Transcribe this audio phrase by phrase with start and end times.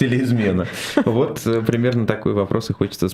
[0.00, 0.66] телеизмена.
[1.04, 3.08] Вот э, примерно такой вопрос и хочется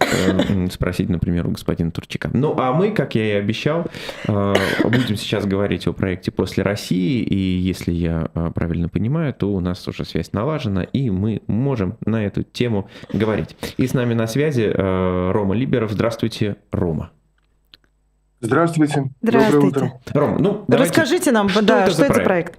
[0.70, 2.30] спросить, например, у господина Турчика.
[2.32, 3.86] Ну, а мы, как я и обещал,
[4.28, 4.54] э,
[4.84, 9.58] будем сейчас говорить о проекте «После России», и если я э, правильно понимаю, то у
[9.58, 13.56] нас уже связь налажена, и мы можем на эту тему говорить.
[13.76, 15.90] И с нами на связи Рома Либеров.
[15.90, 17.10] Здравствуйте, Рома.
[18.40, 19.10] Здравствуйте.
[19.22, 19.56] Здравствуйте.
[19.56, 20.20] Доброе утро.
[20.20, 20.92] Ром, ну, давайте...
[20.92, 22.58] Расскажите нам, что да, это что это проект?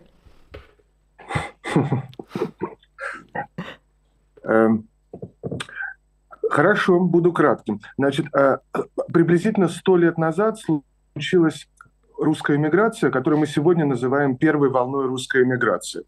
[1.76, 2.02] Эм,
[6.50, 7.80] хорошо, буду кратким.
[7.98, 8.58] Значит, э,
[9.12, 11.68] приблизительно сто лет назад случилась
[12.18, 16.04] русская эмиграция, которую мы сегодня называем первой волной русской эмиграции.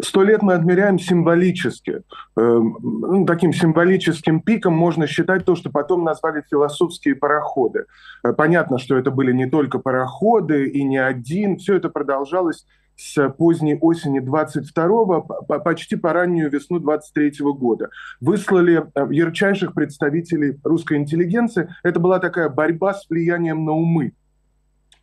[0.00, 2.02] Сто лет мы отмеряем символически.
[2.36, 7.84] Эм, ну, таким символическим пиком можно считать то, что потом назвали философские пароходы.
[8.24, 11.58] Э, понятно, что это были не только пароходы и не один.
[11.58, 12.66] Все это продолжалось
[13.02, 15.22] с поздней осени 22-го
[15.64, 17.90] почти по раннюю весну 23-го года.
[18.20, 21.68] Выслали э, ярчайших представителей русской интеллигенции.
[21.82, 24.12] Это была такая борьба с влиянием на умы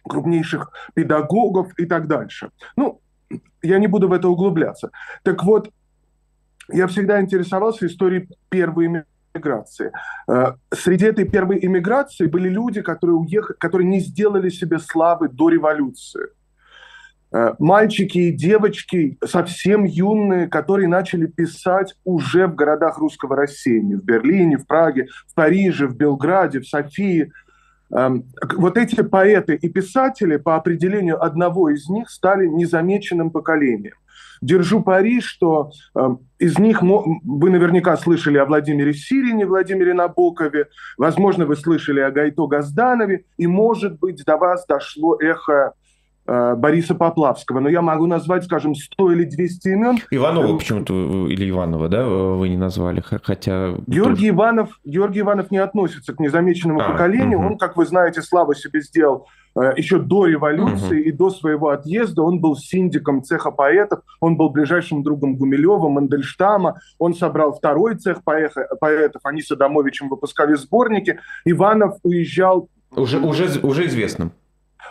[0.07, 2.51] крупнейших педагогов и так дальше.
[2.77, 3.01] Ну,
[3.61, 4.91] я не буду в это углубляться.
[5.23, 5.69] Так вот,
[6.69, 9.03] я всегда интересовался историей первой
[9.35, 9.91] иммиграции.
[10.29, 15.49] Э, среди этой первой иммиграции были люди, которые уехали, которые не сделали себе славы до
[15.49, 16.29] революции.
[17.31, 24.03] Э, мальчики и девочки совсем юные, которые начали писать уже в городах русского рассеяния, в
[24.03, 27.31] Берлине, в Праге, в Париже, в Белграде, в Софии–
[27.91, 33.95] Эм, вот эти поэты и писатели, по определению одного из них, стали незамеченным поколением.
[34.41, 41.45] Держу пари, что э, из них вы наверняка слышали о Владимире Сирине, Владимире Набокове, возможно,
[41.45, 45.73] вы слышали о Гайто Газданове, и, может быть, до вас дошло эхо
[46.29, 49.97] Бориса Поплавского, но я могу назвать, скажем, 100 или 200 имен.
[50.11, 53.73] Иванова почему-то, или Иванова, да, вы не назвали, хотя...
[53.87, 54.29] Георгий, тоже...
[54.29, 57.47] Иванов, Георгий Иванов не относится к незамеченному а, поколению, угу.
[57.47, 61.09] он, как вы знаете, славу себе сделал э, еще до революции угу.
[61.09, 66.79] и до своего отъезда он был синдиком цеха поэтов, он был ближайшим другом Гумилева, Мандельштама,
[66.99, 71.19] он собрал второй цех поэтов, они с Адамовичем выпускали сборники.
[71.45, 72.69] Иванов уезжал...
[72.95, 74.31] Уже, уже, уже известным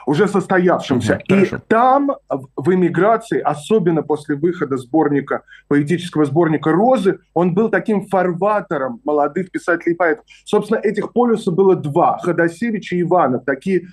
[0.09, 1.21] уже состоявшимся.
[1.29, 2.13] Угу, и там
[2.57, 9.93] в эмиграции, особенно после выхода сборника, поэтического сборника «Розы», он был таким фарватером молодых писателей
[9.93, 10.25] и поэтов.
[10.47, 13.89] Собственно, этих полюсов было два– Ходосевич и Иванов, такие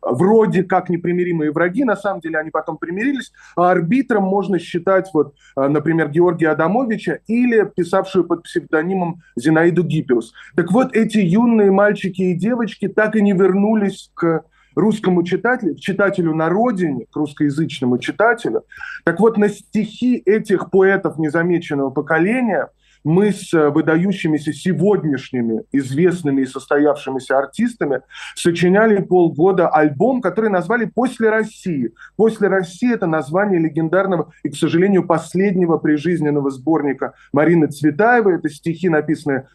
[0.00, 5.34] вроде как непримиримые враги, на самом деле они потом примирились, а арбитром можно считать, вот,
[5.56, 10.32] э, например, Георгия Адамовича или писавшую под псевдонимом Зинаиду Гиппиус.
[10.54, 14.44] Так вот, эти юные мальчики и девочки так и не вернулись к
[14.76, 18.62] русскому читателю, читателю на родине, к русскоязычному читателю.
[19.04, 22.68] Так вот, на стихи этих поэтов незамеченного поколения
[23.06, 28.00] мы с выдающимися сегодняшними известными и состоявшимися артистами
[28.34, 31.92] сочиняли полгода альбом, который назвали «После России».
[32.16, 38.38] «После России»— это название легендарного и, к сожалению, последнего прижизненного сборника Марины Цветаевой.
[38.38, 39.46] Это стихи, написанные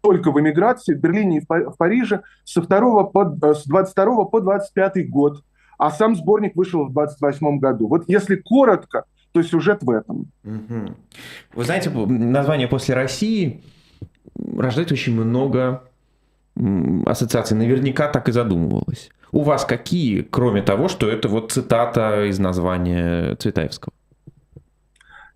[0.00, 4.40] только в эмиграции в Берлине и в Париже со 2 по, э, с 22 по
[4.40, 5.42] 25 год,
[5.78, 7.88] а сам сборник вышел в 28 году.
[7.88, 10.30] Вот если коротко, то сюжет в этом.
[10.42, 13.62] Вы знаете, название «После России»
[14.56, 15.82] рождает очень много
[17.06, 17.56] ассоциаций.
[17.56, 19.10] Наверняка так и задумывалось.
[19.30, 23.92] У вас какие, кроме того, что это вот цитата из названия Цветаевского?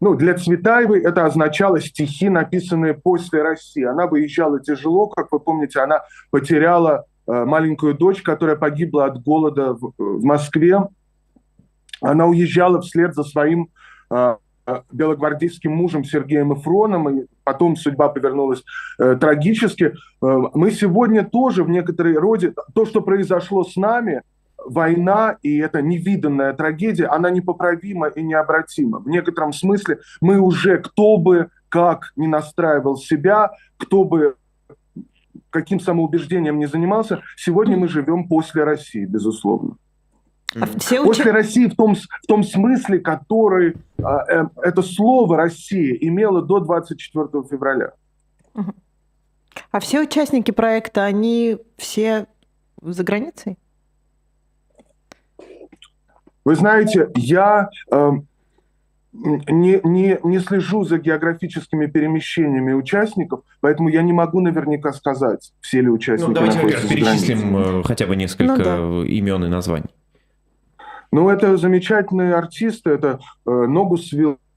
[0.02, 3.84] Ну, для Цветаевой это означало стихи, написанные после России.
[3.84, 6.02] Она выезжала тяжело, как вы помните, она
[6.32, 10.80] потеряла э, маленькую дочь, которая погибла от голода в, в Москве.
[12.00, 13.68] Она уезжала вслед за своим
[14.10, 14.36] э,
[14.66, 18.64] э белогвардейским мужем Сергеем Эфроном, и потом судьба повернулась
[18.98, 19.84] э, трагически.
[19.84, 19.92] Э,
[20.52, 24.22] мы сегодня тоже в некоторой роде, то, что произошло с нами,
[24.66, 28.98] война и эта невиданная трагедия, она непоправима и необратима.
[28.98, 34.36] В некотором смысле мы уже, кто бы как не настраивал себя, кто бы
[35.50, 39.76] каким самоубеждением не занимался, сегодня мы живем после России, безусловно.
[40.54, 45.94] А все После России в том, в том смысле, который э, э, это слово «Россия»
[45.94, 47.92] имело до 24 февраля.
[49.70, 52.26] А все участники проекта, они все
[52.82, 53.56] за границей?
[56.44, 58.10] Вы знаете, я э,
[59.12, 65.82] не, не, не слежу за географическими перемещениями участников, поэтому я не могу наверняка сказать, все
[65.82, 69.08] ли участники ну, давайте, находятся перечислим э, хотя бы несколько ну, да.
[69.08, 69.90] имен и названий.
[71.12, 74.12] Ну, это замечательные артисты, это э, Ногус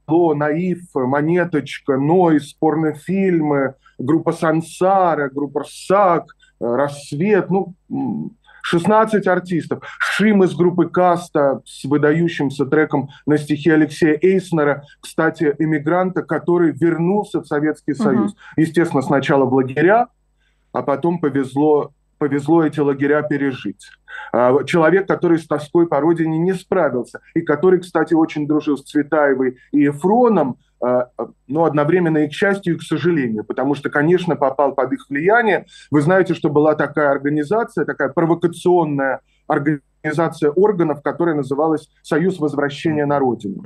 [0.08, 6.28] Наив, Монеточка, Нойс, порнофильмы, группа Сансара, группа Рсак,
[6.60, 7.74] Рассвет, ну,
[8.65, 9.83] 16 артистов.
[10.00, 17.41] Шим из группы Каста с выдающимся треком на стихи Алексея Эйснера, кстати, эмигранта, который вернулся
[17.41, 18.31] в Советский Союз.
[18.31, 18.39] Угу.
[18.57, 20.07] Естественно, сначала в лагеря,
[20.71, 23.85] а потом повезло, повезло эти лагеря пережить.
[24.33, 28.83] А, человек, который с тоской по родине не справился, и который, кстати, очень дружил с
[28.83, 30.75] Цветаевой и Ефроном, а,
[31.48, 35.66] но одновременно и к счастью, и к сожалению, потому что, конечно, попал под их влияние.
[35.92, 43.20] Вы знаете, что была такая организация, такая провокационная организация органов, которая называлась «Союз возвращения на
[43.20, 43.64] родину».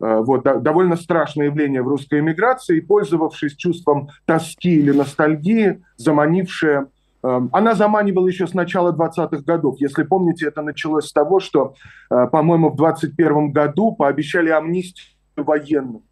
[0.00, 6.88] А, вот, да, довольно страшное явление в русской эмиграции, пользовавшись чувством тоски или ностальгии, заманившая
[7.24, 9.76] Эм, она заманивала еще с начала 20-х годов.
[9.78, 11.74] Если помните, это началось с того, что,
[12.10, 16.02] по-моему, в 21 году пообещали амнистию военным.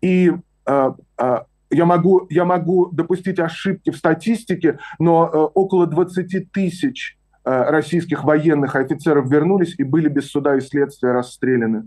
[0.00, 0.32] И
[0.66, 1.38] э, э,
[1.70, 5.24] я могу, я могу допустить ошибки в статистике, но
[5.54, 11.84] около 20 тысяч российских военных офицеров вернулись и были без суда и следствия расстреляны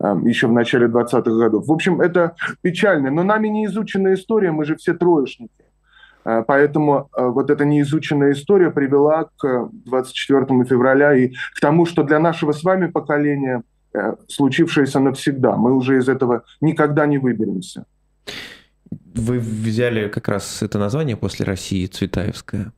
[0.00, 1.66] эм, еще в начале 20-х годов.
[1.66, 3.10] В общем, это печально.
[3.10, 5.66] Но нами не изученная история, мы же все троечники.
[6.26, 12.02] Э, поэтому э, вот эта неизученная история привела к 24 февраля и к тому, что
[12.02, 13.75] для нашего с вами поколения э,
[14.28, 15.56] случившееся навсегда.
[15.56, 17.84] Мы уже из этого никогда не выберемся.
[19.14, 22.72] Вы взяли как раз это название после России, Цветаевская.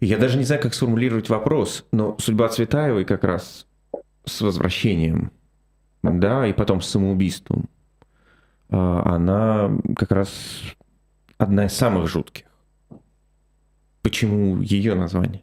[0.00, 3.66] Я даже не знаю, как сформулировать вопрос, но судьба Цветаевой как раз
[4.24, 5.32] с возвращением,
[6.02, 7.68] да, и потом с самоубийством,
[8.68, 10.30] она как раз
[11.36, 12.44] одна из самых жутких.
[14.02, 15.42] Почему ее название?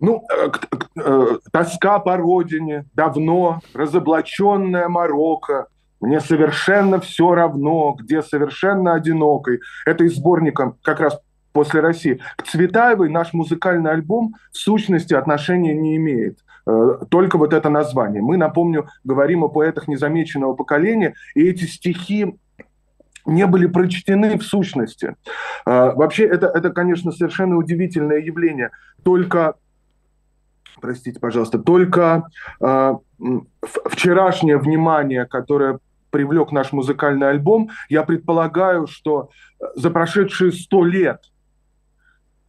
[0.00, 0.50] Ну, э,
[0.96, 5.66] э, тоска по родине, давно, разоблаченная Марокко,
[6.00, 9.60] мне совершенно все равно, где совершенно одинокой.
[9.84, 11.20] Это из сборника как раз
[11.52, 12.20] после России.
[12.38, 16.38] К Цветаевой наш музыкальный альбом в сущности отношения не имеет.
[16.66, 18.22] Э, только вот это название.
[18.22, 22.38] Мы, напомню, говорим о поэтах незамеченного поколения, и эти стихи
[23.26, 25.14] не были прочтены в сущности.
[25.66, 28.70] Вообще это, это, конечно, совершенно удивительное явление.
[29.04, 29.56] Только,
[30.80, 32.24] простите, пожалуйста, только
[32.60, 32.98] а,
[33.86, 35.78] вчерашнее внимание, которое
[36.10, 39.30] привлек наш музыкальный альбом, я предполагаю, что
[39.74, 41.22] за прошедшие сто лет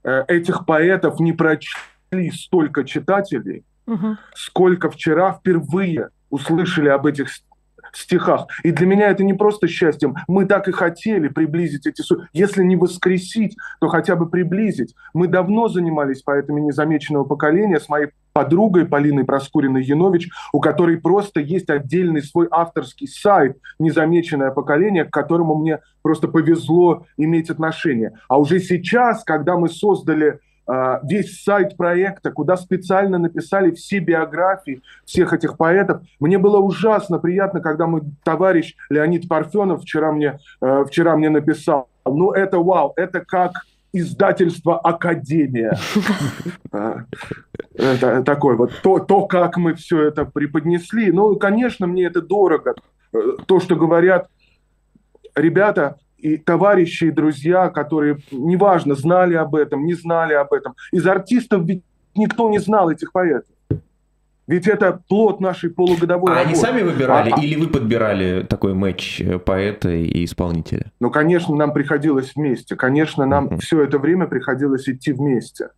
[0.03, 4.17] э, этих поэтов не прочли столько читателей, угу.
[4.33, 7.29] сколько вчера впервые услышали об этих
[7.93, 8.47] стихах.
[8.63, 10.15] И для меня это не просто счастьем.
[10.27, 12.03] Мы так и хотели приблизить эти...
[12.33, 14.95] Если не воскресить, то хотя бы приблизить.
[15.13, 21.39] Мы давно занимались поэтами незамеченного поколения с моей подругой Полиной Проскуриной Янович, у которой просто
[21.39, 28.13] есть отдельный свой авторский сайт «Незамеченное поколение», к которому мне просто повезло иметь отношение.
[28.27, 30.39] А уже сейчас, когда мы создали
[31.03, 36.01] весь сайт проекта, куда специально написали все биографии всех этих поэтов.
[36.19, 41.89] Мне было ужасно приятно, когда мой товарищ Леонид Парфенов вчера мне, э, вчера мне написал,
[42.05, 43.51] ну это вау, это как
[43.93, 45.77] издательство «Академия».
[46.73, 47.03] А,
[47.75, 51.11] это такое вот то, то, как мы все это преподнесли.
[51.11, 52.75] Ну, конечно, мне это дорого.
[53.11, 54.29] Э, то, что говорят
[55.35, 60.75] ребята, и товарищи, и друзья, которые, неважно, знали об этом, не знали об этом.
[60.91, 61.83] Из артистов ведь
[62.15, 63.53] никто не знал этих поэтов.
[64.47, 66.49] Ведь это плод нашей полугодовой а работы.
[66.49, 70.91] они сами выбирали а, а или вы подбирали такой матч э, поэта и исполнителя?
[70.99, 72.75] Ну, конечно, нам приходилось вместе.
[72.75, 73.59] Конечно, нам uh-huh.
[73.59, 75.69] все это время приходилось идти вместе.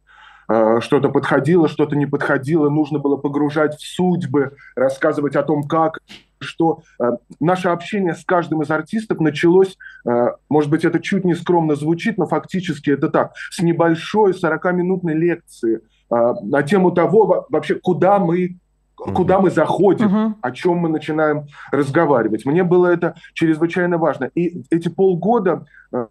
[0.47, 6.00] А, что-то подходило, что-то не подходило, нужно было погружать в судьбы, рассказывать о том, как
[6.43, 11.33] что э, наше общение с каждым из артистов началось, э, может быть, это чуть не
[11.33, 15.81] скромно звучит, но фактически это так, с небольшой 40-минутной лекции
[16.12, 18.57] э, на тему того, вообще, куда мы
[18.95, 20.33] куда мы заходим, uh-huh.
[20.41, 22.45] о чем мы начинаем разговаривать.
[22.45, 24.29] Мне было это чрезвычайно важно.
[24.35, 26.07] И эти полгода э,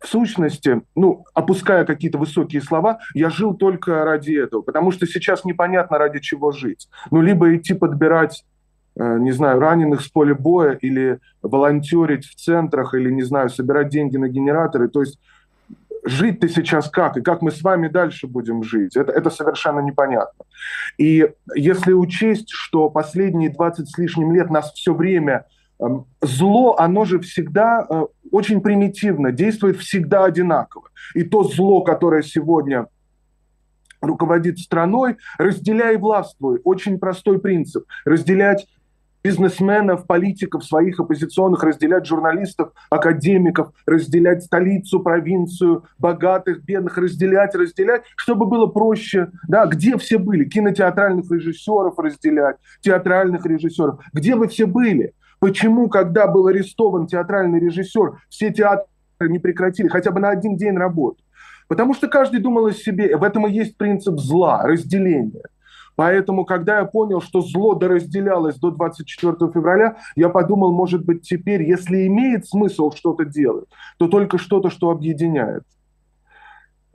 [0.00, 5.44] в сущности, ну, опуская какие-то высокие слова, я жил только ради этого, потому что сейчас
[5.44, 6.88] непонятно, ради чего жить.
[7.10, 8.44] Ну, либо идти подбирать
[8.96, 14.16] не знаю, раненых с поля боя или волонтерить в центрах, или, не знаю, собирать деньги
[14.16, 14.88] на генераторы.
[14.88, 15.18] То есть
[16.06, 19.80] жить ты сейчас как, и как мы с вами дальше будем жить, это, это совершенно
[19.80, 20.44] непонятно.
[20.98, 25.44] И если учесть, что последние 20 с лишним лет нас все время
[25.80, 30.88] эм, зло, оно же всегда э, очень примитивно, действует всегда одинаково.
[31.14, 32.86] И то зло, которое сегодня
[34.00, 36.60] руководит страной, разделяй и властвуй.
[36.64, 37.84] Очень простой принцип.
[38.04, 38.66] Разделять
[39.26, 48.46] бизнесменов, политиков своих оппозиционных, разделять журналистов, академиков, разделять столицу, провинцию, богатых, бедных, разделять, разделять, чтобы
[48.46, 49.32] было проще.
[49.48, 50.44] Да, где все были?
[50.44, 53.98] Кинотеатральных режиссеров разделять, театральных режиссеров.
[54.12, 55.12] Где вы все были?
[55.40, 58.86] Почему, когда был арестован театральный режиссер, все театры
[59.22, 61.20] не прекратили хотя бы на один день работы?
[61.66, 63.16] Потому что каждый думал о себе.
[63.16, 65.42] В этом и есть принцип зла, разделения.
[65.96, 71.62] Поэтому, когда я понял, что зло доразделялось до 24 февраля, я подумал, может быть, теперь,
[71.62, 75.64] если имеет смысл что-то делать, то только что-то, что объединяет.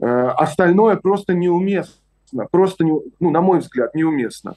[0.00, 1.96] Э, остальное просто неуместно
[2.50, 4.54] просто, не, ну, на мой взгляд, неуместно.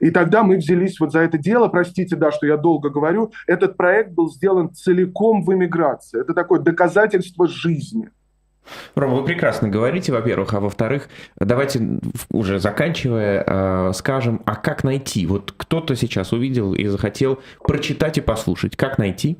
[0.00, 1.68] И тогда мы взялись вот за это дело.
[1.68, 3.32] Простите, да, что я долго говорю.
[3.46, 6.22] Этот проект был сделан целиком в эмиграции.
[6.22, 8.08] Это такое доказательство жизни–
[8.94, 11.98] Рома, вы прекрасно говорите, во-первых, а во-вторых, давайте
[12.30, 15.26] уже заканчивая, э, скажем, а как найти?
[15.26, 18.76] Вот кто-то сейчас увидел и захотел прочитать и послушать.
[18.76, 19.36] Как найти?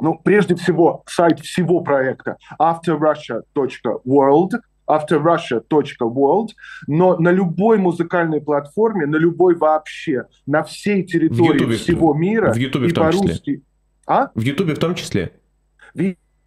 [0.00, 4.50] Ну, прежде всего, сайт всего проекта afterrussia.world,
[4.88, 6.48] afterrussia.world,
[6.88, 12.82] но на любой музыкальной платформе, на любой вообще, на всей территории всего мира в YouTube
[12.82, 13.62] и по-русски.
[14.06, 14.30] А?
[14.34, 15.32] В YouTube в том числе?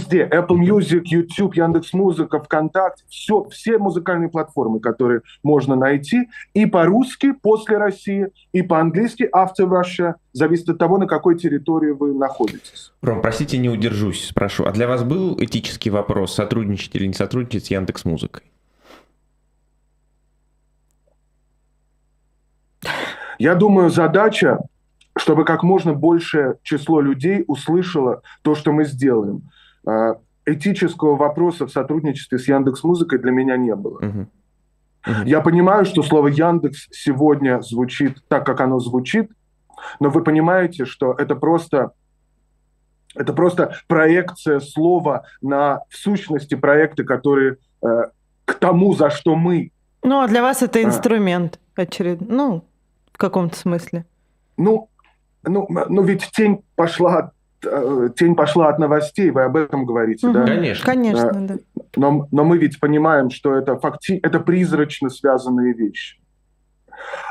[0.06, 0.28] Везде.
[0.32, 3.04] Apple Music, YouTube, Яндекс Музыка, ВКонтакте.
[3.10, 6.30] Все, все музыкальные платформы, которые можно найти.
[6.54, 10.16] И по-русски после России, и по-английски after Russia.
[10.34, 12.92] Зависит от того, на какой территории вы находитесь.
[13.02, 14.66] Ром, простите, не удержусь, спрошу.
[14.66, 18.44] А для вас был этический вопрос, сотрудничать или не сотрудничать с Яндекс Музыкой?
[23.38, 24.60] Я думаю, задача,
[25.18, 29.50] чтобы как можно большее число людей услышало то, что мы сделаем.
[29.86, 34.00] А, этического вопроса в сотрудничестве с Яндекс Музыкой для меня не было.
[34.00, 34.28] Uh-huh.
[35.06, 35.28] Uh-huh.
[35.28, 39.32] Я понимаю, что слово Яндекс сегодня звучит так, как оно звучит,
[40.00, 41.92] но вы понимаете, что это просто
[43.16, 47.88] это просто проекция слова на в сущности проекты, которые э,
[48.44, 49.72] к тому, за что мы.
[50.04, 51.84] Ну, а для вас это инструмент, а.
[51.84, 52.66] очередной, ну,
[53.14, 54.06] в каком-то смысле.
[54.58, 54.90] Ну,
[55.44, 57.32] ну, ну, ведь тень пошла
[58.18, 60.34] тень пошла от новостей, вы об этом говорите, угу.
[60.34, 60.46] да?
[60.46, 60.86] Конечно.
[60.86, 61.56] Конечно, да.
[61.96, 64.20] Но, но мы ведь понимаем, что это, факти...
[64.22, 66.20] это призрачно связанные вещи.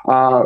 [0.06, 0.44] А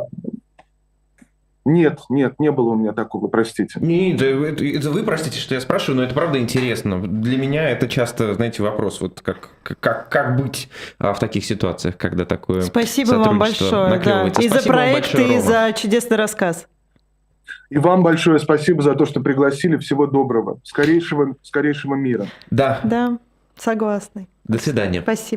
[1.68, 3.78] нет, нет, не было у меня такого, простите.
[3.80, 7.00] Не, да, это, это вы простите, что я спрашиваю, но это правда интересно.
[7.02, 11.99] Для меня это часто, знаете, вопрос, вот как, как, как быть а, в таких ситуациях,
[11.99, 14.28] когда такое Спасибо вам большое, да.
[14.40, 16.66] и за проект, большое, и за чудесный рассказ.
[17.71, 19.76] И вам большое спасибо за то, что пригласили.
[19.76, 20.61] Всего доброго.
[20.64, 22.26] Скорейшего, скорейшего мира.
[22.50, 22.81] Да.
[22.85, 23.19] Да,
[23.57, 24.28] согласны.
[24.45, 25.02] До свидания.
[25.02, 25.37] Спасибо.